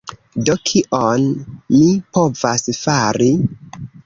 Do, 0.47 0.53
kion 0.69 1.27
mi 1.75 1.91
povas 2.19 2.67
fari? 2.81 3.31